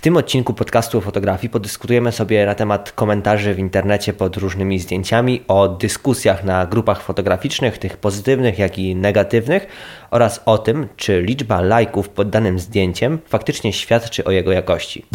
[0.00, 4.78] W tym odcinku podcastu o fotografii podyskutujemy sobie na temat komentarzy w internecie pod różnymi
[4.78, 9.66] zdjęciami, o dyskusjach na grupach fotograficznych, tych pozytywnych, jak i negatywnych,
[10.10, 15.06] oraz o tym, czy liczba lajków pod danym zdjęciem faktycznie świadczy o jego jakości.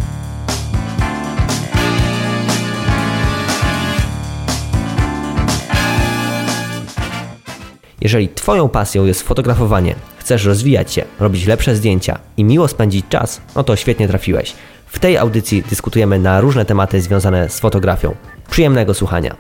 [8.02, 13.42] Jeżeli Twoją pasją jest fotografowanie, chcesz rozwijać się, robić lepsze zdjęcia i miło spędzić czas,
[13.56, 14.54] no to świetnie trafiłeś.
[14.96, 18.16] W tej audycji dyskutujemy na różne tematy związane z fotografią.
[18.50, 19.36] Przyjemnego słuchania.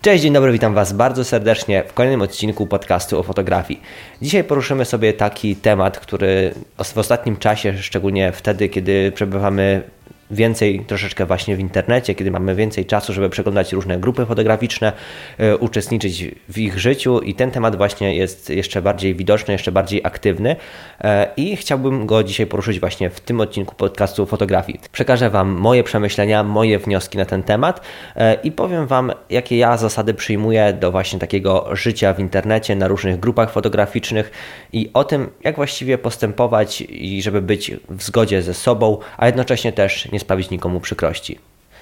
[0.00, 3.82] Cześć, dzień dobry, witam Was bardzo serdecznie w kolejnym odcinku podcastu o fotografii.
[4.22, 9.82] Dzisiaj poruszymy sobie taki temat, który w ostatnim czasie, szczególnie wtedy, kiedy przebywamy
[10.30, 14.92] więcej troszeczkę właśnie w internecie, kiedy mamy więcej czasu, żeby przeglądać różne grupy fotograficzne,
[15.38, 20.00] e, uczestniczyć w ich życiu i ten temat właśnie jest jeszcze bardziej widoczny, jeszcze bardziej
[20.04, 20.56] aktywny
[21.00, 24.80] e, i chciałbym go dzisiaj poruszyć właśnie w tym odcinku podcastu fotografii.
[24.92, 27.80] Przekażę Wam moje przemyślenia, moje wnioski na ten temat
[28.16, 32.88] e, i powiem Wam, jakie ja zasady przyjmuję do właśnie takiego życia w internecie, na
[32.88, 34.30] różnych grupach fotograficznych
[34.72, 39.72] i o tym, jak właściwie postępować i żeby być w zgodzie ze sobą, a jednocześnie
[39.72, 41.38] też nie nie sprawić nikomu przykrości.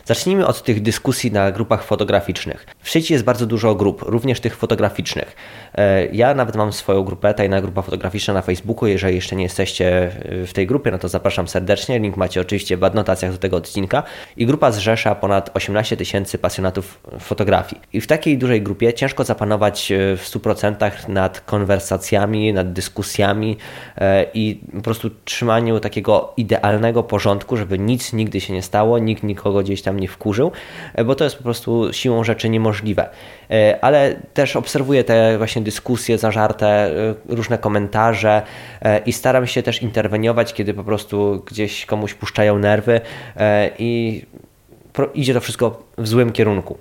[0.07, 2.67] Zacznijmy od tych dyskusji na grupach fotograficznych.
[2.81, 5.37] W sieci jest bardzo dużo grup, również tych fotograficznych.
[5.75, 8.87] E, ja nawet mam swoją grupę, tajna grupa fotograficzna na Facebooku.
[8.87, 11.99] Jeżeli jeszcze nie jesteście e, w tej grupie, no to zapraszam serdecznie.
[11.99, 14.03] Link macie oczywiście w adnotacjach do tego odcinka.
[14.37, 17.83] I grupa zrzesza ponad 18 tysięcy pasjonatów fotografii.
[17.93, 23.57] I w takiej dużej grupie ciężko zapanować e, w 100% nad konwersacjami, nad dyskusjami
[24.35, 29.63] i po prostu trzymaniu takiego idealnego porządku, żeby nic nigdy się nie stało, nikt nikogo
[29.63, 30.53] gdzieś tam mnie wkurzył,
[30.95, 33.09] e, bo to jest po prostu siłą rzeczy niemożliwe.
[33.51, 38.43] E, ale też obserwuję te właśnie dyskusje zażarte, e, różne komentarze
[39.07, 43.01] i staram się też interweniować, kiedy po prostu gdzieś komuś puszczają nerwy
[43.79, 44.23] i
[45.15, 46.79] idzie to wszystko w złym kierunku.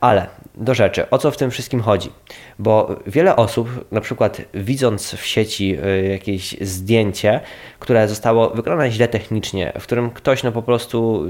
[0.00, 2.10] Ale do rzeczy, o co w tym wszystkim chodzi?
[2.58, 7.40] Bo wiele osób, na przykład widząc w sieci y, jakieś zdjęcie,
[7.78, 11.24] które zostało wykonane źle technicznie, w którym ktoś no po prostu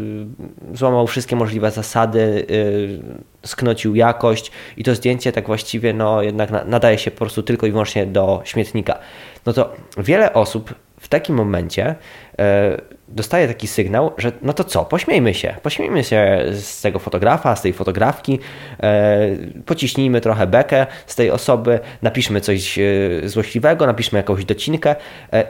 [0.73, 6.51] y, złamał wszystkie możliwe zasady, y, sknocił jakość i to zdjęcie tak właściwie no jednak
[6.67, 8.99] nadaje się po prostu tylko i wyłącznie do śmietnika.
[9.47, 11.95] No to wiele osób w takim momencie
[12.39, 17.57] e, dostaje taki sygnał, że no to co, pośmiejmy się, pośmiejmy się z tego fotografa,
[17.57, 18.39] z tej fotografki,
[18.83, 19.19] e,
[19.67, 22.83] pociśnijmy trochę bekę z tej osoby, napiszmy coś e,
[23.25, 24.97] złośliwego, napiszmy jakąś docinkę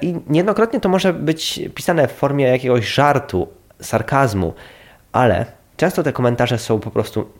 [0.02, 3.48] i niejednokrotnie to może być pisane w formie jakiegoś żartu,
[3.80, 4.54] sarkazmu,
[5.12, 5.46] ale
[5.76, 7.30] często te komentarze są po prostu,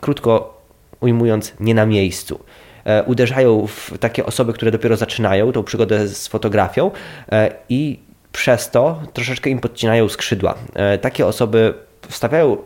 [0.00, 0.62] krótko
[1.00, 2.40] ujmując, nie na miejscu.
[2.86, 6.90] E, uderzają w takie osoby, które dopiero zaczynają tą przygodę z fotografią
[7.32, 8.00] e, i
[8.32, 10.54] przez to troszeczkę im podcinają skrzydła.
[10.74, 11.74] E, takie osoby
[12.08, 12.56] wstawiają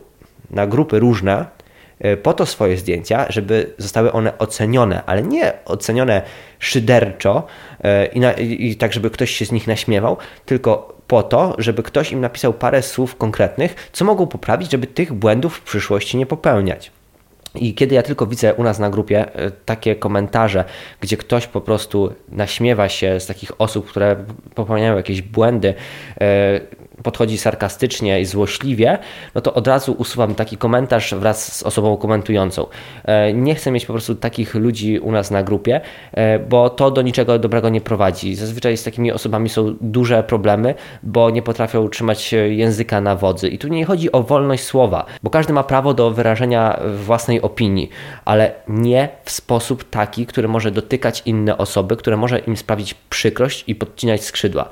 [0.49, 1.45] na grupy różne
[2.23, 6.21] po to swoje zdjęcia, żeby zostały one ocenione, ale nie ocenione
[6.59, 7.47] szyderczo
[8.13, 12.11] i, na, i tak, żeby ktoś się z nich naśmiewał, tylko po to, żeby ktoś
[12.11, 16.91] im napisał parę słów konkretnych, co mogą poprawić, żeby tych błędów w przyszłości nie popełniać.
[17.55, 20.65] I kiedy ja tylko widzę u nas na grupie e, takie komentarze,
[21.01, 24.15] gdzie ktoś po prostu naśmiewa się z takich osób, które
[24.55, 25.73] popełniają jakieś błędy,
[26.21, 26.61] e,
[27.03, 28.97] podchodzi sarkastycznie i złośliwie,
[29.35, 32.65] no to od razu usuwam taki komentarz wraz z osobą komentującą.
[33.05, 35.81] E, nie chcę mieć po prostu takich ludzi u nas na grupie,
[36.13, 38.35] e, bo to do niczego dobrego nie prowadzi.
[38.35, 43.49] Zazwyczaj z takimi osobami są duże problemy, bo nie potrafią trzymać języka na wodzy.
[43.49, 47.89] I tu nie chodzi o wolność słowa, bo każdy ma prawo do wyrażenia własnej opinii,
[48.25, 53.63] ale nie w sposób taki, który może dotykać inne osoby, które może im sprawić przykrość
[53.67, 54.69] i podcinać skrzydła.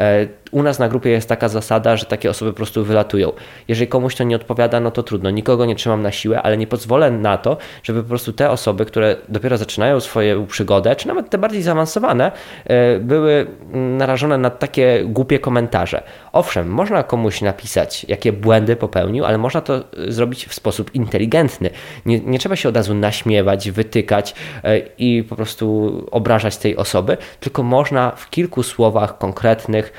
[0.00, 3.32] E, u nas na grupie jest taka zasada, że takie osoby po prostu wylatują.
[3.68, 5.30] Jeżeli komuś to nie odpowiada, no to trudno.
[5.30, 8.84] Nikogo nie trzymam na siłę, ale nie pozwolę na to, żeby po prostu te osoby,
[8.84, 12.32] które dopiero zaczynają swoją przygodę, czy nawet te bardziej zaawansowane,
[12.64, 16.02] e, były narażone na takie głupie komentarze.
[16.32, 21.70] Owszem, można komuś napisać, jakie błędy popełnił, ale można to zrobić w sposób inteligentny.
[22.06, 24.34] Nie, nie trzeba się od razu naśmiewać, wytykać
[24.64, 29.89] e, i po prostu obrażać tej osoby, tylko można w kilku słowach konkretnych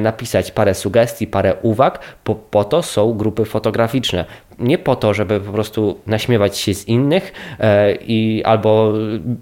[0.00, 4.24] napisać parę sugestii, parę uwag, bo po to są grupy fotograficzne.
[4.60, 8.92] Nie po to, żeby po prostu naśmiewać się z innych e, i albo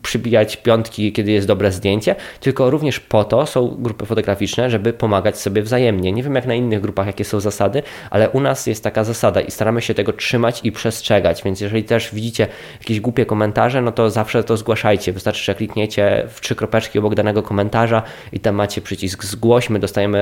[0.03, 5.39] przybijać piątki, kiedy jest dobre zdjęcie, tylko również po to są grupy fotograficzne, żeby pomagać
[5.39, 6.13] sobie wzajemnie.
[6.13, 9.41] Nie wiem jak na innych grupach, jakie są zasady, ale u nas jest taka zasada
[9.41, 12.47] i staramy się tego trzymać i przestrzegać, więc jeżeli też widzicie
[12.81, 15.13] jakieś głupie komentarze, no to zawsze to zgłaszajcie.
[15.13, 19.79] Wystarczy, że klikniecie w trzy kropeczki obok danego komentarza i tam macie przycisk zgłoś, my
[19.79, 20.19] dostajemy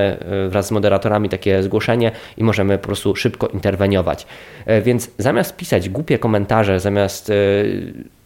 [0.46, 4.26] e, wraz z moderatorami takie zgłoszenie i możemy po prostu szybko interweniować.
[4.86, 7.34] E, więc zamiast pisać głupie komentarze, zamiast e,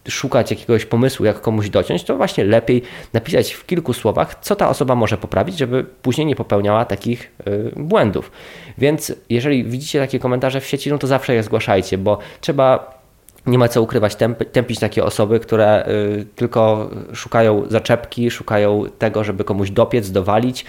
[0.09, 2.81] szukać jakiegoś pomysłu, jak komuś dociąć, to właśnie lepiej
[3.13, 7.31] napisać w kilku słowach, co ta osoba może poprawić, żeby później nie popełniała takich
[7.75, 8.31] błędów.
[8.77, 13.00] Więc jeżeli widzicie takie komentarze w sieci, no to zawsze je zgłaszajcie, bo trzeba
[13.45, 14.15] nie ma co ukrywać,
[14.51, 20.65] tępić takie osoby, które y, tylko szukają zaczepki, szukają tego, żeby komuś dopiec, dowalić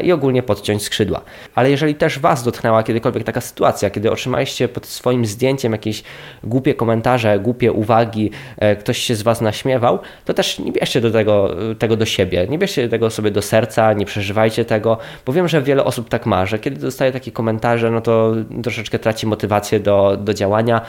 [0.00, 1.20] y, i ogólnie podciąć skrzydła.
[1.54, 6.02] Ale jeżeli też Was dotknęła kiedykolwiek taka sytuacja, kiedy otrzymaliście pod swoim zdjęciem jakieś
[6.44, 8.30] głupie komentarze, głupie uwagi,
[8.72, 12.46] y, ktoś się z Was naśmiewał, to też nie bierzcie do tego, tego do siebie,
[12.50, 16.26] nie bierzcie tego sobie do serca, nie przeżywajcie tego, bo wiem, że wiele osób tak
[16.26, 20.80] ma, że kiedy dostaje takie komentarze, no to troszeczkę traci motywację do, do działania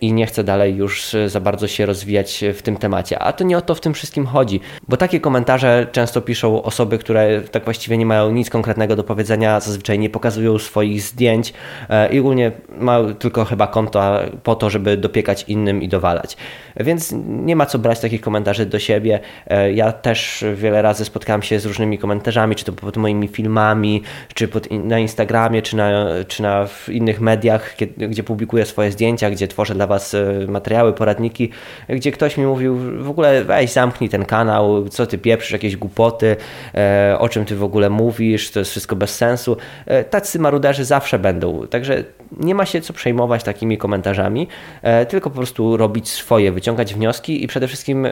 [0.00, 3.18] i nie chce chce dalej już za bardzo się rozwijać w tym temacie.
[3.18, 6.98] A to nie o to w tym wszystkim chodzi, bo takie komentarze często piszą osoby,
[6.98, 11.52] które tak właściwie nie mają nic konkretnego do powiedzenia, zazwyczaj nie pokazują swoich zdjęć
[11.88, 16.36] e, i ogólnie mają tylko chyba konto po to, żeby dopiekać innym i dowalać.
[16.76, 19.20] Więc nie ma co brać takich komentarzy do siebie.
[19.46, 24.02] E, ja też wiele razy spotkałem się z różnymi komentarzami, czy to pod moimi filmami,
[24.34, 27.76] czy pod, na Instagramie, czy na, czy na innych mediach,
[28.08, 31.50] gdzie, publikuję swoje zdjęcia, gdzie tworzę dla Was e, materiały, poradniki,
[31.88, 36.36] gdzie ktoś mi mówił, w ogóle weź zamknij ten kanał, co ty pieprzysz, jakieś głupoty,
[36.74, 39.56] e, o czym ty w ogóle mówisz, to jest wszystko bez sensu.
[39.86, 42.04] E, tacy maruderzy zawsze będą, także
[42.40, 44.48] nie ma się co przejmować takimi komentarzami,
[44.82, 48.06] e, tylko po prostu robić swoje, wyciągać wnioski i przede wszystkim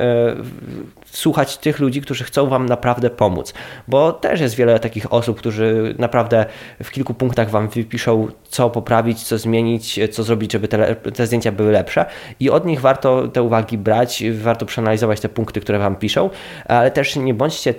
[1.06, 3.54] słuchać tych ludzi, którzy chcą Wam naprawdę pomóc,
[3.88, 6.46] bo też jest wiele takich osób, którzy naprawdę
[6.82, 11.52] w kilku punktach Wam wypiszą, co poprawić, co zmienić, co zrobić, żeby te, te zdjęcia
[11.52, 12.06] były lepsze.
[12.40, 16.30] I od nich warto te uwagi brać, warto przeanalizować te punkty, które Wam piszą,
[16.64, 17.74] ale też nie bądźcie,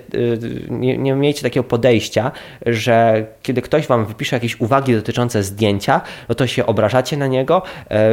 [0.70, 2.32] nie, nie miejcie takiego podejścia,
[2.66, 6.00] że kiedy ktoś Wam wypisze jakieś uwagi dotyczące zdjęcia,
[6.32, 7.62] no to się obrażacie na niego,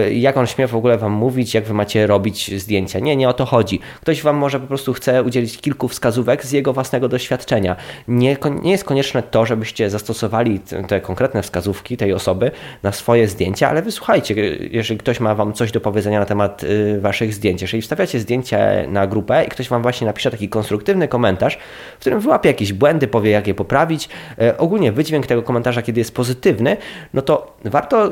[0.07, 2.99] y, jak on śmie w ogóle Wam mówić, jak Wy macie robić zdjęcia.
[2.99, 3.79] Nie, nie o to chodzi.
[4.01, 7.75] Ktoś Wam może po prostu chce udzielić kilku wskazówek z jego własnego doświadczenia.
[8.07, 12.51] Nie, nie jest konieczne to, żebyście zastosowali te, konkretne wskazówki tej osoby
[12.83, 14.35] na swoje zdjęcia, ale wysłuchajcie,
[14.71, 17.61] jeżeli ktoś ma Wam coś do powiedzenia na temat y, waszych zdjęć.
[17.61, 21.57] Jeżeli wstawiacie zdjęcie na grupę i ktoś wam właśnie napisze taki konstruktywny komentarz,
[21.97, 24.09] w którym wyłapie jakieś błędy, powie jak je poprawić,
[24.41, 26.77] y, ogólnie wydźwięk tego komentarza, kiedy jest pozytywny,
[27.13, 28.08] no to warto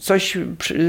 [0.00, 0.38] coś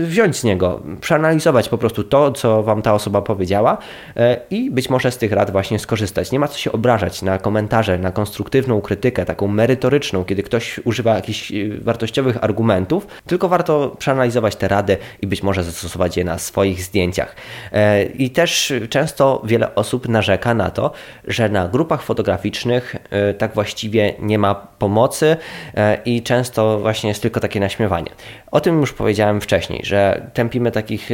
[0.04, 3.78] wziąć z niego, przeanalizować po prostu to, co wam ta osoba powiedziała
[4.18, 6.32] y, i być może z tych rad właśnie skorzystać.
[6.32, 11.16] Nie ma co się obrażać na komentarze, na konstruktywną krytykę, taką merytoryczną, kiedy ktoś używa
[11.16, 16.84] jakichś wartościowych argumentów, tylko warto przeanalizować te rady i być może zastosować je na swoich
[16.84, 17.36] zdjęciach.
[17.72, 20.92] E, I też często wiele osób narzeka na to,
[21.28, 25.38] że na grupach fotograficznych e, tak właściwie nie ma pomocy
[25.76, 28.12] e, i często właśnie jest tylko takie naśmiewanie.
[28.52, 31.10] O tym już powiedziałem wcześniej, że tępimy takich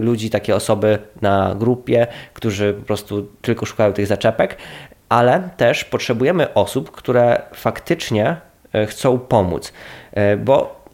[0.00, 4.56] ludzi, takie osoby na grupie, którzy po prostu tylko szukają tych zaczepek,
[5.08, 8.36] ale też potrzebujemy osób, które faktycznie
[8.86, 9.72] chcą pomóc,
[10.38, 10.84] bo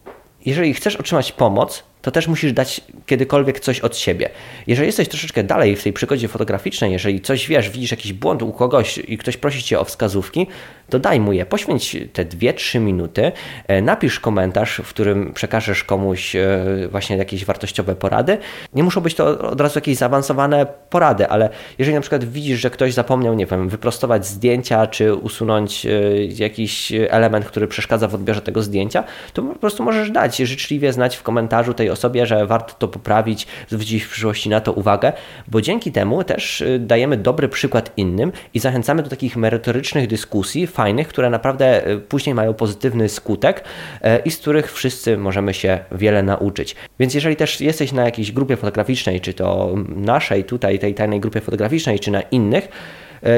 [0.47, 4.29] jeżeli chcesz otrzymać pomoc, to też musisz dać kiedykolwiek coś od siebie.
[4.67, 8.53] Jeżeli jesteś troszeczkę dalej w tej przygodzie fotograficznej, jeżeli coś wiesz, widzisz jakiś błąd u
[8.53, 10.47] kogoś i ktoś prosi cię o wskazówki,
[10.93, 11.47] to daj mu je.
[11.47, 13.33] Poświęć te 2-3 minuty,
[13.69, 18.39] e, napisz komentarz, w którym przekażesz komuś e, właśnie jakieś wartościowe porady.
[18.75, 22.71] Nie muszą być to od razu jakieś zaawansowane porady, ale jeżeli na przykład widzisz, że
[22.71, 25.91] ktoś zapomniał, nie wiem, wyprostować zdjęcia, czy usunąć e,
[26.25, 31.17] jakiś element, który przeszkadza w odbiorze tego zdjęcia, to po prostu możesz dać życzliwie znać
[31.17, 35.13] w komentarzu tej osobie, że warto to poprawić, zwrócić w przyszłości na to uwagę,
[35.49, 41.09] bo dzięki temu też dajemy dobry przykład innym i zachęcamy do takich merytorycznych dyskusji, fajnych,
[41.09, 46.23] które naprawdę y, później mają pozytywny skutek y, i z których wszyscy możemy się wiele
[46.23, 46.77] nauczyć.
[46.99, 51.41] Więc jeżeli też jesteś na jakiejś grupie fotograficznej, czy to naszej tutaj, tej tajnej grupie
[51.41, 52.69] fotograficznej, czy na innych,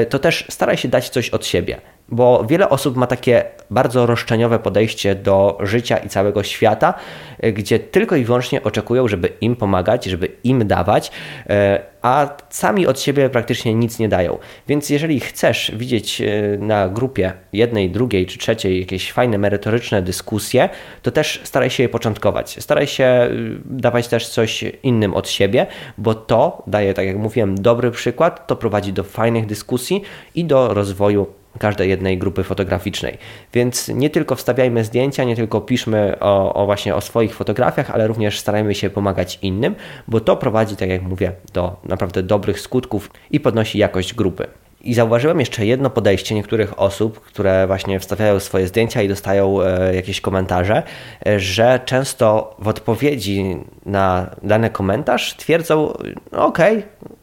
[0.09, 1.81] to też staraj się dać coś od siebie.
[2.09, 6.93] Bo wiele osób ma takie bardzo roszczeniowe podejście do życia i całego świata,
[7.39, 11.11] e, gdzie tylko i wyłącznie oczekują, żeby im pomagać, żeby im dawać,
[11.49, 14.37] e, a sami od siebie praktycznie nic nie dają.
[14.67, 20.69] Więc jeżeli chcesz widzieć e, na grupie jednej, drugiej czy trzeciej jakieś fajne, merytoryczne dyskusje,
[21.01, 22.57] to też staraj się je początkować.
[22.59, 23.29] Staraj się
[23.65, 28.55] dawać też coś innym od siebie, bo to daje, tak jak mówiłem, dobry przykład, to
[28.55, 30.01] prowadzi do fajnych dyskusji
[30.35, 31.27] i do rozwoju
[31.59, 33.17] każdej jednej grupy fotograficznej.
[33.53, 38.07] Więc nie tylko wstawiajmy zdjęcia, nie tylko piszmy o, o, właśnie o swoich fotografiach, ale
[38.07, 39.75] również starajmy się pomagać innym,
[40.07, 44.47] bo to prowadzi, tak jak mówię, do naprawdę dobrych skutków i podnosi jakość grupy.
[44.85, 49.95] I zauważyłem jeszcze jedno podejście niektórych osób, które właśnie wstawiają swoje zdjęcia i dostają e,
[49.95, 50.83] jakieś komentarze,
[51.25, 55.93] e, że często w odpowiedzi na dany komentarz twierdzą:
[56.31, 56.59] OK,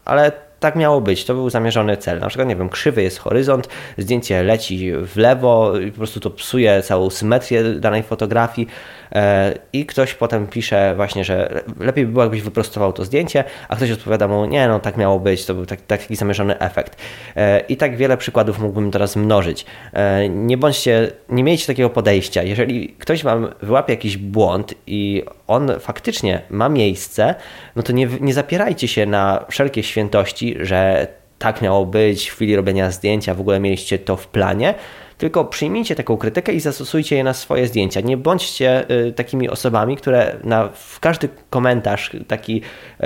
[0.04, 2.18] ale tak miało być, to był zamierzony cel.
[2.18, 6.82] Na przykład, nie wiem, krzywy jest horyzont, zdjęcie leci w lewo po prostu to psuje
[6.82, 8.68] całą symetrię danej fotografii
[9.72, 13.90] i ktoś potem pisze właśnie, że lepiej by było, jakbyś wyprostował to zdjęcie, a ktoś
[13.90, 16.96] odpowiada mu, nie, no tak miało być, to był tak, taki zamierzony efekt.
[17.36, 19.66] E, I tak wiele przykładów mógłbym teraz mnożyć.
[19.92, 22.42] E, nie bądźcie, nie miejcie takiego podejścia.
[22.42, 27.34] Jeżeli ktoś wam wyłapie jakiś błąd i on faktycznie ma miejsce,
[27.76, 31.06] no to nie, nie zapierajcie się na wszelkie świętości, że
[31.38, 34.74] tak miało być w chwili robienia zdjęcia, w ogóle mieliście to w planie,
[35.22, 38.00] tylko przyjmijcie taką krytykę i zastosujcie je na swoje zdjęcia.
[38.00, 43.04] Nie bądźcie y, takimi osobami, które na, w każdy komentarz taki y,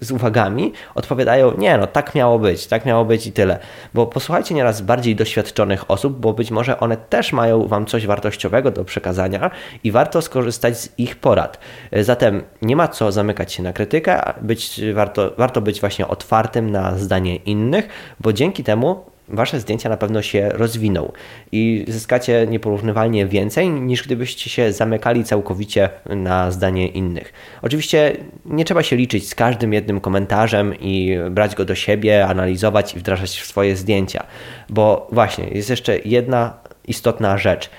[0.00, 3.58] z uwagami odpowiadają, nie no, tak miało być, tak miało być i tyle.
[3.94, 8.70] Bo posłuchajcie nieraz bardziej doświadczonych osób, bo być może one też mają Wam coś wartościowego
[8.70, 9.50] do przekazania
[9.84, 11.58] i warto skorzystać z ich porad.
[11.96, 16.70] Y, zatem nie ma co zamykać się na krytykę, być, warto, warto być właśnie otwartym
[16.70, 17.88] na zdanie innych,
[18.20, 21.12] bo dzięki temu wasze zdjęcia na pewno się rozwiną
[21.52, 27.32] i zyskacie nieporównywalnie więcej niż gdybyście się zamykali całkowicie na zdanie innych.
[27.62, 32.94] Oczywiście nie trzeba się liczyć z każdym jednym komentarzem i brać go do siebie, analizować
[32.94, 34.26] i wdrażać w swoje zdjęcia,
[34.68, 36.54] bo właśnie jest jeszcze jedna
[36.88, 37.70] istotna rzecz.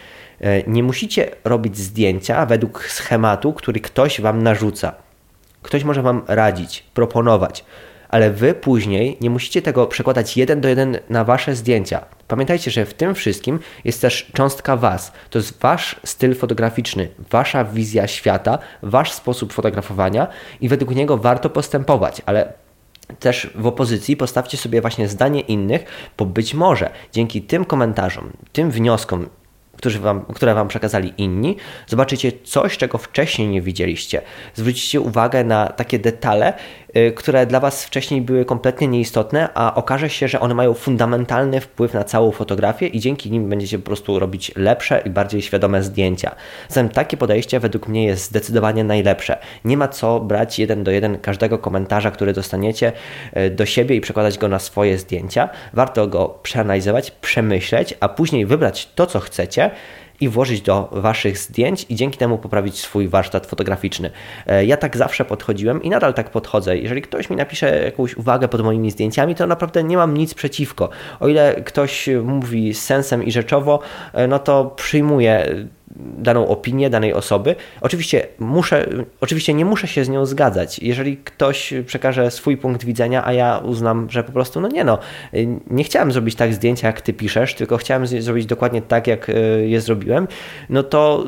[0.42, 4.96] E, nie musicie robić zdjęcia według schematu, który ktoś wam narzuca.
[5.62, 7.66] Ktoś może wam radzić, proponować
[8.15, 12.05] ale wy później nie musicie tego przekładać jeden do jeden na wasze zdjęcia.
[12.27, 15.12] Pamiętajcie, że w tym wszystkim jest też cząstka was.
[15.29, 20.27] To jest wasz styl fotograficzny, wasza wizja świata, wasz sposób fotografowania
[20.62, 22.53] i według niego warto postępować, ale
[23.19, 25.86] też w opozycji postawcie sobie właśnie zdanie innych,
[26.17, 29.29] bo być może dzięki tym komentarzom, tym wnioskom,
[29.77, 31.57] którzy wam, które Wam przekazali inni,
[31.88, 34.22] zobaczycie coś, czego wcześniej nie widzieliście.
[34.53, 36.53] Zwrócicie uwagę na takie detale,
[37.16, 41.94] które dla Was wcześniej były kompletnie nieistotne, a okaże się, że one mają fundamentalny wpływ
[41.94, 46.36] na całą fotografię i dzięki nim będziecie po prostu robić lepsze i bardziej świadome zdjęcia.
[46.70, 49.38] Zatem takie podejście według mnie jest zdecydowanie najlepsze.
[49.66, 52.92] Nie ma co brać jeden do jeden każdego komentarza, który dostaniecie
[53.38, 55.50] y, do siebie i przekładać go na swoje zdjęcia.
[55.74, 59.72] Warto go przeanalizować, przemyśleć, a później wybrać to, co chcecie
[60.19, 64.12] i włożyć do Waszych zdjęć i dzięki temu poprawić swój warsztat fotograficzny.
[64.48, 66.77] E, ja tak zawsze podchodziłem i nadal tak podchodzę.
[66.77, 70.89] Jeżeli ktoś mi napisze jakąś uwagę pod moimi zdjęciami, to naprawdę nie mam nic przeciwko.
[71.19, 73.79] O ile ktoś mówi sensem i rzeczowo,
[74.13, 75.45] e, no to przyjmuję
[76.18, 77.56] daną opinię danej osoby.
[77.82, 78.89] Oczywiście, muszę,
[79.22, 80.80] oczywiście nie muszę się z nią zgadzać.
[80.80, 85.00] Jeżeli ktoś przekaże swój punkt widzenia, a ja uznam, że po prostu, no nie no,
[85.68, 89.34] nie chciałem zrobić tak zdjęcia, jak ty piszesz, tylko chciałem zrobić dokładnie tak, jak e,
[89.68, 90.27] je zrobiłem,
[90.70, 91.24] no to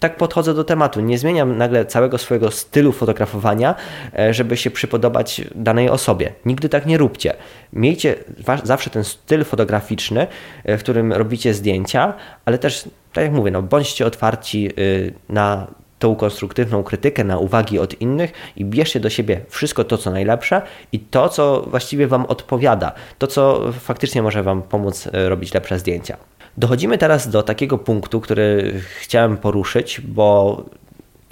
[0.00, 1.00] tak podchodzę do tematu.
[1.00, 3.74] Nie zmieniam nagle całego swojego stylu fotografowania,
[4.18, 6.32] e, żeby się przypodobać danej osobie.
[6.46, 7.34] Nigdy tak nie róbcie.
[7.72, 8.16] Miejcie
[8.64, 10.26] zawsze ten styl fotograficzny,
[10.64, 12.14] e, w którym robicie zdjęcia,
[12.44, 15.66] ale też, tak jak mówię, no, bądźcie otwarci y, na
[15.98, 20.62] tą konstruktywną krytykę, na uwagi od innych i bierzcie do siebie wszystko to, co najlepsze
[20.92, 25.78] i to, co właściwie Wam odpowiada, to, co faktycznie może Wam pomóc e, robić lepsze
[25.78, 26.16] zdjęcia.
[26.60, 30.56] Dochodzimy teraz do takiego punktu, który chciałem poruszyć, bo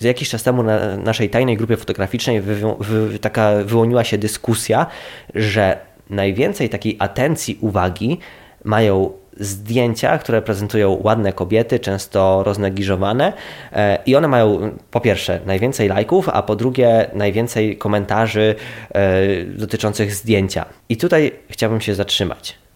[0.00, 4.86] jakiś czas temu na naszej tajnej grupie fotograficznej wy taka wyłoniła się dyskusja,
[5.34, 5.80] że
[6.10, 8.18] najwięcej takiej atencji, uwagi
[8.64, 13.32] mają zdjęcia, które prezentują ładne kobiety, często roznegliżowane
[13.72, 18.54] e, i one mają po pierwsze najwięcej lajków, a po drugie najwięcej komentarzy
[18.92, 20.64] e, dotyczących zdjęcia.
[20.88, 22.67] I tutaj chciałbym się zatrzymać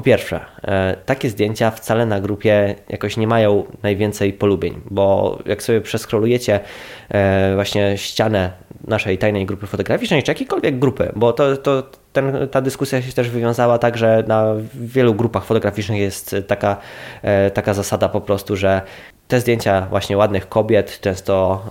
[0.00, 5.62] Po pierwsze, e, takie zdjęcia wcale na grupie jakoś nie mają najwięcej polubień, bo jak
[5.62, 6.60] sobie przeskrolujecie
[7.08, 8.52] e, właśnie ścianę
[8.86, 13.30] naszej tajnej grupy fotograficznej, czy jakiejkolwiek grupy, bo to, to ten, ta dyskusja się też
[13.30, 16.76] wywiązała tak, że na wielu grupach fotograficznych jest taka,
[17.22, 18.82] e, taka zasada po prostu, że
[19.28, 21.64] te zdjęcia właśnie ładnych kobiet, często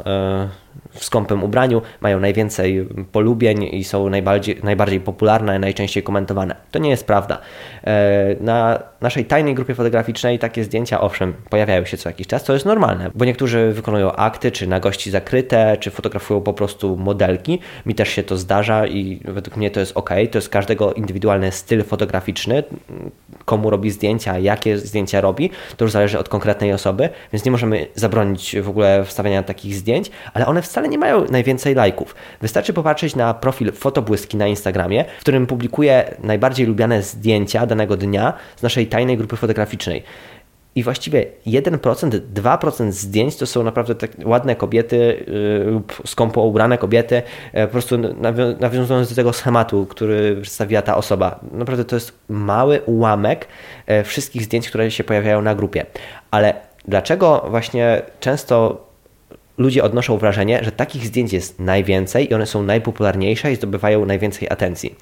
[0.91, 6.55] w skąpym ubraniu, mają najwięcej polubień i są najbardziej, najbardziej popularne, najczęściej komentowane.
[6.71, 7.37] To nie jest prawda.
[7.83, 12.53] E, na naszej tajnej grupie fotograficznej takie zdjęcia, owszem, pojawiają się co jakiś czas, to
[12.53, 17.59] jest normalne, bo niektórzy wykonują akty, czy na gości zakryte, czy fotografują po prostu modelki.
[17.85, 20.09] Mi też się to zdarza i według mnie to jest ok.
[20.31, 22.63] To jest każdego indywidualny styl fotograficzny.
[23.45, 27.87] Komu robi zdjęcia, jakie zdjęcia robi, to już zależy od konkretnej osoby, więc nie możemy
[27.95, 32.15] zabronić w ogóle wstawiania takich zdjęć, ale one wcale nie mają najwięcej lajków.
[32.41, 38.33] Wystarczy popatrzeć na profil Fotobłyski na Instagramie, w którym publikuję najbardziej lubiane zdjęcia danego dnia
[38.55, 40.03] z naszej tajnej grupy fotograficznej.
[40.75, 45.25] I właściwie 1%, 2% zdjęć to są naprawdę tak ładne kobiety
[45.65, 47.21] yy, lub skąpo ubrane kobiety,
[47.53, 47.97] yy, po prostu
[48.59, 51.39] nawiązując do tego schematu, który przedstawiła ta osoba.
[51.51, 53.47] Naprawdę to jest mały ułamek
[53.87, 55.85] yy, wszystkich zdjęć, które się pojawiają na grupie.
[56.31, 56.53] Ale
[56.87, 58.88] dlaczego właśnie często
[59.59, 64.49] ludzie odnoszą wrażenie, że takich zdjęć jest najwięcej i one są najpopularniejsze i zdobywają najwięcej
[64.49, 64.95] atencji.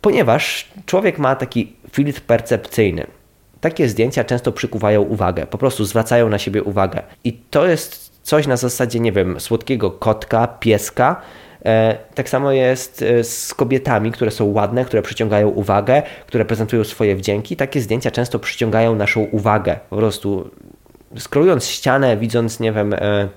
[0.00, 3.06] Ponieważ człowiek ma taki filtr percepcyjny.
[3.60, 7.02] Takie zdjęcia często przykuwają uwagę, po prostu zwracają na siebie uwagę.
[7.24, 11.20] I to jest coś na zasadzie, nie wiem, słodkiego kotka, pieska.
[11.64, 16.84] E, tak samo jest e, z kobietami, które są ładne, które przyciągają uwagę, które prezentują
[16.84, 17.56] swoje wdzięki.
[17.56, 19.78] Takie zdjęcia często przyciągają naszą uwagę.
[19.90, 20.50] Po prostu
[21.18, 23.28] scrollując ścianę, widząc, nie wiem, e,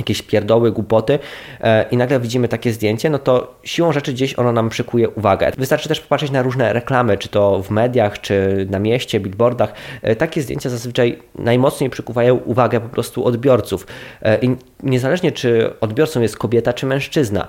[0.00, 1.18] jakieś pierdoły, głupoty
[1.60, 5.52] e, i nagle widzimy takie zdjęcie, no to siłą rzeczy gdzieś ono nam przykuje uwagę.
[5.58, 9.72] Wystarczy też popatrzeć na różne reklamy, czy to w mediach, czy na mieście, billboardach.
[10.02, 13.86] E, takie zdjęcia zazwyczaj najmocniej przykuwają uwagę po prostu odbiorców.
[14.22, 17.48] E, I niezależnie czy odbiorcą jest kobieta, czy mężczyzna,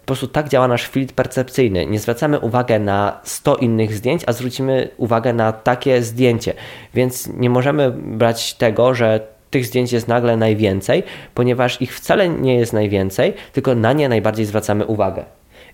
[0.00, 1.86] po prostu tak działa nasz filtr percepcyjny.
[1.86, 6.54] Nie zwracamy uwagę na 100 innych zdjęć, a zwrócimy uwagę na takie zdjęcie.
[6.94, 9.20] Więc nie możemy brać tego, że
[9.50, 11.02] tych zdjęć jest nagle najwięcej,
[11.34, 15.24] ponieważ ich wcale nie jest najwięcej, tylko na nie najbardziej zwracamy uwagę.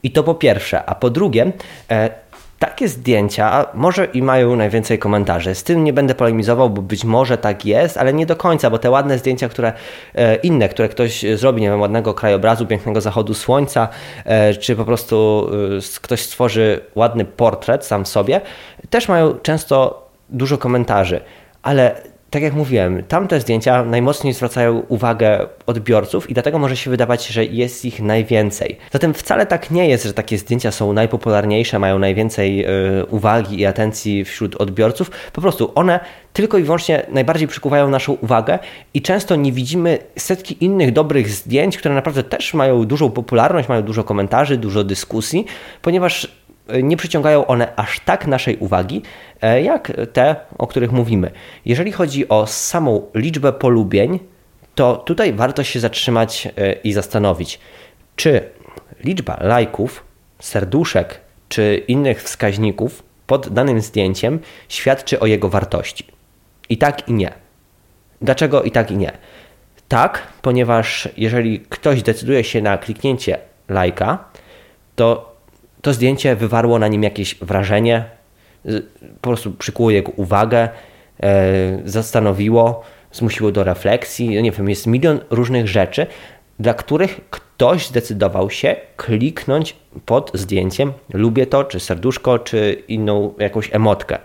[0.03, 1.53] I to po pierwsze, a po drugie,
[1.91, 2.11] e,
[2.59, 5.55] takie zdjęcia może i mają najwięcej komentarzy.
[5.55, 8.79] Z tym nie będę polemizował, bo być może tak jest, ale nie do końca, bo
[8.79, 9.73] te ładne zdjęcia, które
[10.15, 13.89] e, inne, które ktoś zrobi, nie wiem, ładnego krajobrazu, pięknego zachodu słońca,
[14.25, 18.41] e, czy po prostu e, ktoś stworzy ładny portret sam sobie,
[18.91, 21.21] też mają często dużo komentarzy.
[21.63, 22.01] Ale
[22.37, 27.45] tak jak mówiłem, tamte zdjęcia najmocniej zwracają uwagę odbiorców i dlatego może się wydawać, że
[27.45, 28.79] jest ich najwięcej.
[28.93, 33.67] Zatem wcale tak nie jest, że takie zdjęcia są najpopularniejsze, mają najwięcej y, uwagi i
[33.67, 35.11] atencji wśród odbiorców.
[35.33, 36.01] Po prostu one
[36.33, 38.59] tylko i wyłącznie najbardziej przykuwają naszą uwagę
[38.95, 43.83] i często nie widzimy setki innych dobrych zdjęć, które naprawdę też mają dużą popularność, mają
[43.83, 45.47] dużo komentarzy, dużo dyskusji,
[45.83, 46.29] ponieważ
[46.83, 49.03] nie przyciągają one aż tak naszej uwagi,
[49.43, 51.31] e, jak te, o których mówimy.
[51.65, 54.19] Jeżeli chodzi o samą liczbę polubień,
[54.75, 57.61] to tutaj warto się zatrzymać e, i zastanowić,
[58.17, 58.51] czy
[59.05, 60.05] liczba lajków,
[60.39, 66.07] serduszek czy innych wskaźników pod danym zdjęciem świadczy o jego wartości.
[66.69, 67.33] I tak i nie.
[68.23, 69.13] Dlaczego i tak i nie?
[69.89, 74.25] Tak, ponieważ jeżeli ktoś decyduje się na kliknięcie lajka,
[74.97, 75.36] to
[75.87, 78.05] to zdjęcie wywarło na nim jakieś wrażenie,
[79.21, 80.69] po prostu przykuło jego uwagę,
[81.23, 84.35] e, zastanowiło, zmusiło do refleksji.
[84.35, 86.07] No nie wiem, jest milion różnych rzeczy,
[86.59, 93.75] dla których ktoś zdecydował się kliknąć pod zdjęciem lubię to, czy serduszko, czy inną jakąś
[93.75, 94.19] emotkę.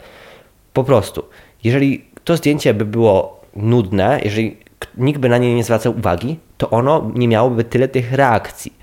[0.73, 1.23] Po prostu,
[1.63, 4.57] jeżeli to zdjęcie by było nudne, jeżeli
[4.97, 8.73] nikt by na nie nie zwracał uwagi, to ono nie miałoby tyle tych reakcji.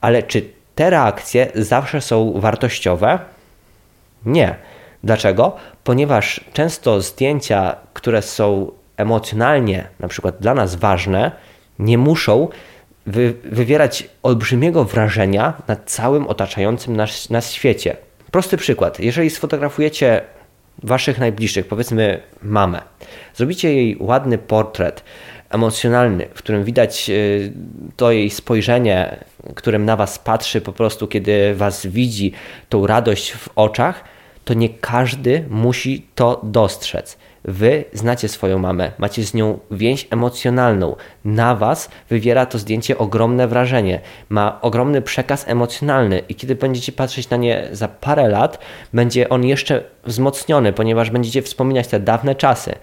[0.00, 3.18] Ale czy te reakcje zawsze są wartościowe?
[4.26, 4.54] Nie.
[5.04, 5.56] Dlaczego?
[5.84, 11.32] Ponieważ często zdjęcia, które są emocjonalnie na przykład dla nas ważne,
[11.78, 12.48] nie muszą
[13.06, 17.96] wy wywierać olbrzymiego wrażenia na całym otaczającym nas, nas świecie.
[18.30, 19.00] Prosty przykład.
[19.00, 20.20] Jeżeli sfotografujecie
[20.82, 22.82] waszych najbliższych, powiedzmy mamę,
[23.34, 25.04] zrobicie jej ładny portret,
[25.50, 27.14] emocjonalny, w którym widać e,
[27.96, 29.16] to jej spojrzenie,
[29.54, 32.32] którym na was patrzy po prostu, kiedy was widzi,
[32.68, 34.04] tą radość w oczach,
[34.44, 37.18] to nie każdy musi to dostrzec.
[37.44, 40.96] Wy znacie swoją mamę, macie z nią więź emocjonalną.
[41.24, 47.30] Na Was wywiera to zdjęcie ogromne wrażenie, ma ogromny przekaz emocjonalny i kiedy będziecie patrzeć
[47.30, 48.58] na nie za parę lat,
[48.92, 52.74] będzie on jeszcze wzmocniony, ponieważ będziecie wspominać te dawne czasy.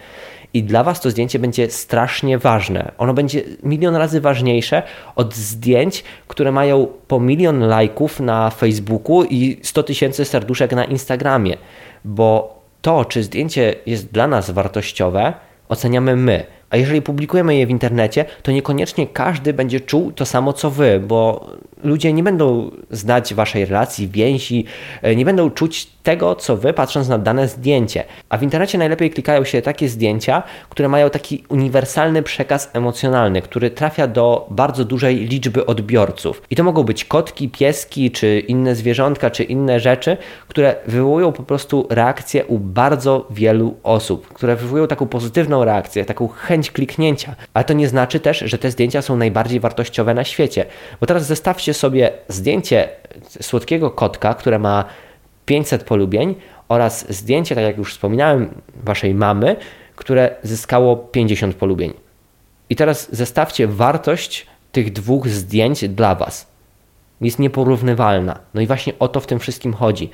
[0.53, 2.91] I dla Was to zdjęcie będzie strasznie ważne.
[2.97, 4.83] Ono będzie milion razy ważniejsze
[5.15, 11.57] od zdjęć, które mają po milion lajków na Facebooku i 100 tysięcy serduszek na Instagramie.
[12.05, 15.33] Bo to, czy zdjęcie jest dla nas wartościowe,
[15.69, 16.45] oceniamy my.
[16.69, 21.01] A jeżeli publikujemy je w internecie, to niekoniecznie każdy będzie czuł to samo co wy,
[21.07, 21.49] bo
[21.83, 24.65] ludzie nie będą znać waszej relacji, więzi,
[25.01, 28.03] e, nie będą czuć tego, co wy patrząc na dane zdjęcie.
[28.29, 33.71] A w internecie najlepiej klikają się takie zdjęcia, które mają taki uniwersalny przekaz emocjonalny, który
[33.71, 36.41] trafia do bardzo dużej liczby odbiorców.
[36.49, 41.43] I to mogą być kotki, pieski, czy inne zwierzątka, czy inne rzeczy, które wywołują po
[41.43, 47.35] prostu reakcję u bardzo wielu osób, które wywołują taką pozytywną reakcję, taką chęć kliknięcia.
[47.53, 50.65] Ale to nie znaczy też, że te zdjęcia są najbardziej wartościowe na świecie.
[50.99, 52.89] Bo teraz zestawcie sobie zdjęcie
[53.41, 54.85] słodkiego kotka, które ma
[55.45, 56.35] 500 polubień
[56.69, 59.55] oraz zdjęcie, tak jak już wspominałem, waszej mamy,
[59.95, 61.93] które zyskało 50 polubień.
[62.69, 66.47] I teraz zestawcie wartość tych dwóch zdjęć dla was.
[67.21, 68.39] Jest nieporównywalna.
[68.53, 70.09] No i właśnie o to w tym wszystkim chodzi.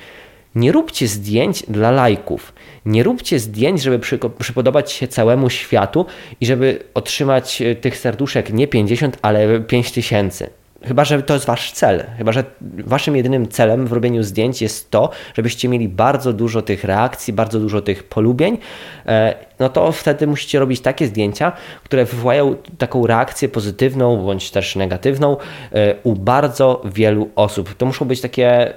[0.56, 2.54] Nie róbcie zdjęć dla lajków.
[2.86, 4.00] Nie róbcie zdjęć, żeby
[4.40, 6.06] przypodobać się całemu światu
[6.42, 10.50] i żeby otrzymać e, tych serduszek nie 50, ale 5000.
[10.84, 12.06] Chyba, że to jest wasz cel.
[12.18, 16.84] Chyba, że waszym jedynym celem w robieniu zdjęć jest to, żebyście mieli bardzo dużo tych
[16.84, 18.58] reakcji, bardzo dużo tych polubień,
[19.06, 21.52] e, no to wtedy musicie robić takie zdjęcia,
[21.84, 25.38] które wywołają taką reakcję pozytywną bądź też negatywną
[25.72, 27.74] e, u bardzo wielu osób.
[27.74, 28.74] To muszą być takie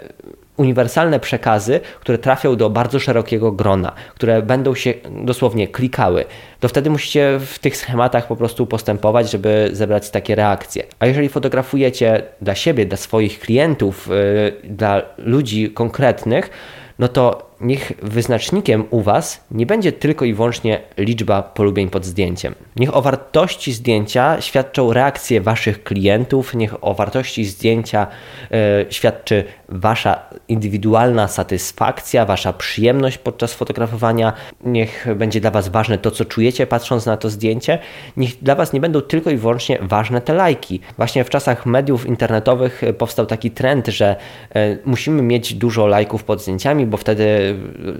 [0.63, 4.95] uniwersalne przekazy, które trafią do bardzo szerokiego grona, które będą się
[5.25, 6.25] dosłownie klikały,
[6.61, 10.83] to wtedy musicie w tych schematach po prostu postępować, żeby zebrać takie reakcje.
[10.99, 16.51] A jeżeli fotografujecie dla siebie, dla swoich klientów, yy, dla ludzi konkretnych,
[16.99, 22.55] no to niech wyznacznikiem u Was nie będzie tylko i wyłącznie liczba polubień pod zdjęciem.
[22.77, 28.07] Niech o wartości zdjęcia świadczą reakcje Waszych klientów, niech o wartości zdjęcia
[28.53, 34.33] y, świadczy Wasza indywidualna satysfakcja, Wasza przyjemność podczas fotografowania,
[34.65, 37.79] niech będzie dla Was ważne to, co czujecie patrząc na to zdjęcie,
[38.17, 40.81] niech dla Was nie będą tylko i wyłącznie ważne te lajki.
[40.97, 44.17] Właśnie w czasach mediów internetowych powstał taki trend, że
[44.57, 47.52] y, musimy mieć dużo lajków pod zdjęciami, bo wtedy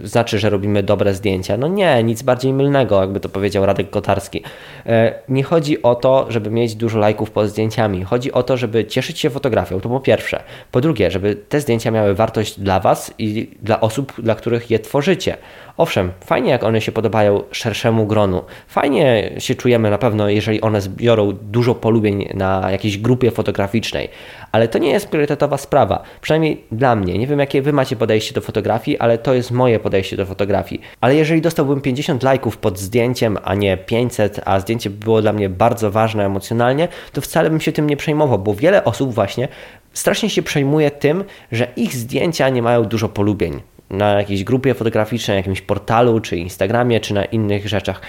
[0.05, 1.57] znaczy, że robimy dobre zdjęcia.
[1.57, 4.43] No nie, nic bardziej mylnego, jakby to powiedział Radek Kotarski.
[4.87, 8.05] E, nie chodzi o to, żeby mieć dużo lajków pod zdjęciami.
[8.05, 10.43] Chodzi o to, żeby cieszyć się fotografią, to po pierwsze.
[10.71, 14.79] Po drugie, żeby te zdjęcia miały wartość dla Was i dla osób, dla których je
[14.79, 15.37] tworzycie.
[15.77, 18.43] Owszem, fajnie jak one się podobają szerszemu gronu.
[18.69, 24.09] Fajnie się czujemy na pewno, jeżeli one zbiorą dużo polubień na jakiejś grupie fotograficznej,
[24.53, 26.03] ale to nie jest priorytetowa sprawa.
[26.21, 27.19] Przynajmniej dla mnie.
[27.19, 30.81] Nie wiem, jakie Wy macie podejście do fotografii, ale to jest moje podejście do fotografii.
[31.01, 35.49] Ale jeżeli dostałbym 50 lajków pod zdjęciem, a nie 500, a zdjęcie było dla mnie
[35.49, 39.49] bardzo ważne emocjonalnie, to wcale bym się tym nie przejmował, bo wiele osób właśnie
[39.93, 45.37] strasznie się przejmuje tym, że ich zdjęcia nie mają dużo polubień na jakiejś grupie fotograficznej,
[45.37, 48.01] jakimś portalu, czy Instagramie, czy na innych rzeczach.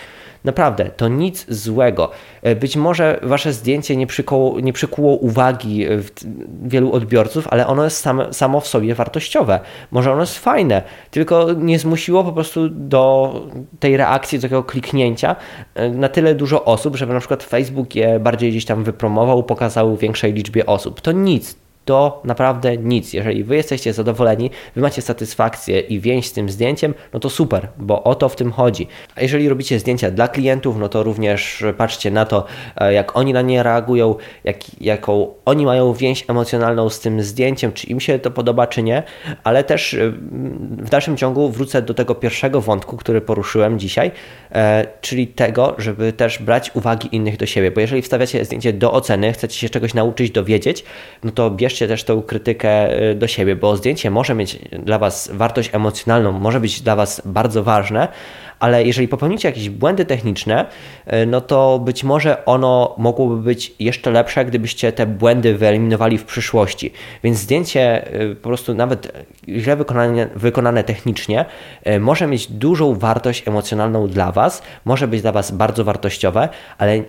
[0.43, 2.12] Naprawdę, to nic złego.
[2.41, 5.86] E, być może wasze zdjęcie nie, przykoło, nie przykuło uwagi
[6.63, 9.60] wielu odbiorców, ale ono jest same, samo w sobie wartościowe.
[9.91, 13.34] Może ono jest fajne, tylko nie zmusiło po prostu do
[13.79, 15.36] tej reakcji, do takiego kliknięcia
[15.75, 19.97] e, na tyle dużo osób, żeby na przykład Facebook je bardziej gdzieś tam wypromował, pokazał
[19.97, 21.01] większej liczbie osób.
[21.01, 23.13] To nic, to naprawdę nic.
[23.13, 27.67] Jeżeli wy jesteście zadowoleni, wy macie satysfakcję i więź z tym zdjęciem, no to super,
[27.78, 28.88] bo o to w tym chodzi.
[29.15, 32.46] A jeżeli robicie zdjęcia dla klientów, no to również patrzcie na to,
[32.78, 37.72] e, jak oni na nie reagują, jak, jaką oni mają więź emocjonalną z tym zdjęciem,
[37.72, 39.04] czy im się to podoba, czy nie,
[39.43, 40.10] ale też e,
[40.78, 44.12] w dalszym ciągu wrócę do tego pierwszego wątku, który poruszyłem dzisiaj,
[44.52, 48.91] e, czyli tego, żeby też brać uwagi innych do siebie, bo jeżeli wstawiacie zdjęcie do
[48.91, 50.84] oceny, chcecie się czegoś nauczyć, dowiedzieć,
[51.24, 55.00] no to bierzcie bierzcie też tą krytykę y, do siebie, bo zdjęcie może mieć dla
[55.00, 58.08] Was wartość emocjonalną, może być dla Was bardzo ważne,
[58.60, 60.66] ale jeżeli popełnicie jakieś błędy techniczne,
[61.14, 66.26] y, no to być może ono mogłoby być jeszcze lepsze, gdybyście te błędy wyeliminowali w
[66.26, 66.94] przyszłości.
[67.24, 69.12] Więc zdjęcie y, po prostu nawet
[69.48, 71.46] źle wykonane, wykonane technicznie
[72.00, 77.04] może mieć dużą wartość emocjonalną dla Was, może być dla Was bardzo wartościowe, ale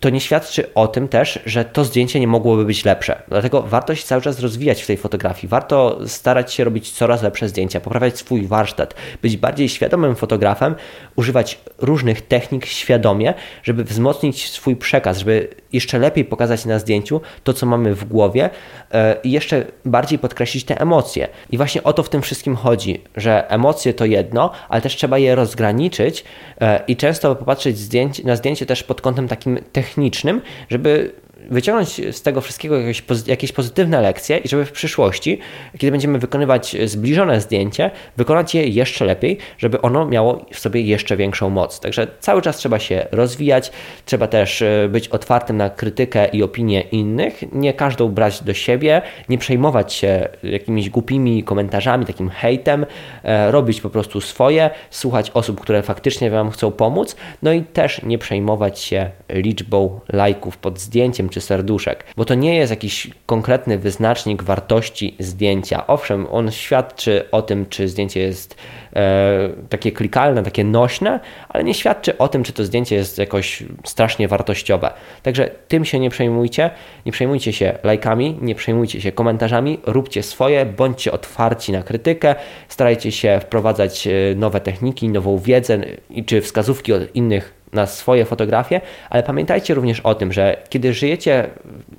[0.00, 3.22] to nie świadczy o tym też, że to zdjęcie nie mogłoby być lepsze.
[3.28, 5.48] Dlatego warto się cały czas rozwijać w tej fotografii.
[5.48, 10.74] Warto starać się robić coraz lepsze zdjęcia, poprawiać swój warsztat, być bardziej świadomym fotografem,
[11.16, 17.52] używać różnych technik świadomie, żeby wzmocnić swój przekaz, żeby jeszcze lepiej pokazać na zdjęciu to,
[17.52, 18.50] co mamy w głowie
[18.92, 21.28] e, i jeszcze bardziej podkreślić te emocje.
[21.50, 25.18] I właśnie o to w tym wszystkim chodzi, że emocje to jedno, ale też trzeba
[25.18, 26.24] je rozgraniczyć
[26.60, 27.76] e, i często popatrzeć
[28.24, 31.12] na zdjęcie też pod kątem takim technicznym, żeby
[31.50, 35.38] wyciągnąć z tego wszystkiego jakieś, jakieś pozytywne lekcje i żeby w przyszłości,
[35.72, 41.16] kiedy będziemy wykonywać zbliżone zdjęcie, wykonać je jeszcze lepiej, żeby ono miało w sobie jeszcze
[41.16, 41.80] większą moc.
[41.80, 43.72] Także cały czas trzeba się rozwijać,
[44.04, 49.02] trzeba też e, być otwartym na krytykę i opinię innych, nie każdą brać do siebie,
[49.28, 52.86] nie przejmować się jakimiś głupimi komentarzami, takim hejtem,
[53.22, 58.02] e, robić po prostu swoje, słuchać osób, które faktycznie Wam chcą pomóc, no i też
[58.02, 63.78] nie przejmować się liczbą lajków pod zdjęciem, czy serduszek, bo to nie jest jakiś konkretny
[63.78, 65.86] wyznacznik wartości zdjęcia.
[65.86, 68.56] Owszem, on świadczy o tym, czy zdjęcie jest
[68.96, 73.62] e, takie klikalne, takie nośne, ale nie świadczy o tym, czy to zdjęcie jest jakoś
[73.84, 74.92] strasznie wartościowe.
[75.22, 76.70] Także tym się nie przejmujcie,
[77.06, 82.34] nie przejmujcie się lajkami, nie przejmujcie się komentarzami, róbcie swoje, bądźcie otwarci na krytykę,
[82.68, 85.78] starajcie się wprowadzać e, nowe techniki, nową wiedzę
[86.26, 88.80] czy wskazówki od innych na swoje fotografie,
[89.10, 91.50] ale pamiętajcie również o tym, że kiedy żyjecie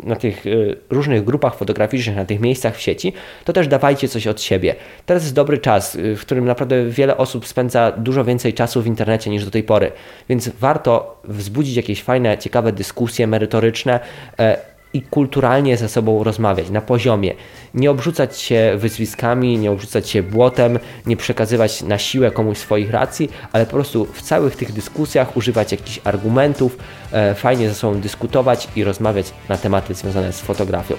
[0.03, 3.13] na tych y, różnych grupach fotograficznych, na tych miejscach w sieci,
[3.45, 4.75] to też dawajcie coś od siebie.
[5.05, 8.87] Teraz jest dobry czas, y, w którym naprawdę wiele osób spędza dużo więcej czasu w
[8.87, 9.91] internecie niż do tej pory,
[10.29, 13.99] więc warto wzbudzić jakieś fajne, ciekawe dyskusje merytoryczne
[14.39, 17.33] e, i kulturalnie ze sobą rozmawiać na poziomie.
[17.73, 23.29] Nie obrzucać się wyzwiskami, nie obrzucać się błotem, nie przekazywać na siłę komuś swoich racji,
[23.51, 26.77] ale po prostu w całych tych dyskusjach używać jakichś argumentów,
[27.11, 30.95] e, fajnie ze sobą dyskutować i rozmawiać na tematy związane z fotografią.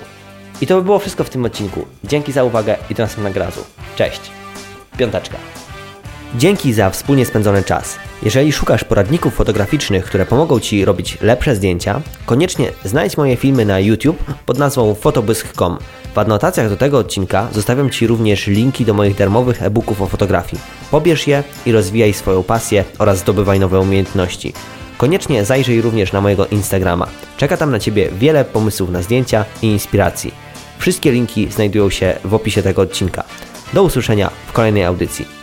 [0.61, 1.87] I to by było wszystko w tym odcinku.
[2.04, 3.64] Dzięki za uwagę i do następnego razu.
[3.96, 4.20] Cześć.
[4.98, 5.63] Piąteczka.
[6.38, 7.96] Dzięki za wspólnie spędzony czas.
[8.22, 13.80] Jeżeli szukasz poradników fotograficznych, które pomogą Ci robić lepsze zdjęcia, koniecznie znajdź moje filmy na
[13.80, 15.78] YouTube pod nazwą fotobysk.com.
[16.14, 20.62] W anotacjach do tego odcinka zostawiam Ci również linki do moich darmowych e-booków o fotografii.
[20.90, 24.52] Pobierz je i rozwijaj swoją pasję oraz zdobywaj nowe umiejętności.
[24.98, 27.06] Koniecznie zajrzyj również na mojego Instagrama.
[27.36, 30.34] Czeka tam na Ciebie wiele pomysłów na zdjęcia i inspiracji.
[30.78, 33.24] Wszystkie linki znajdują się w opisie tego odcinka.
[33.72, 35.33] Do usłyszenia w kolejnej audycji.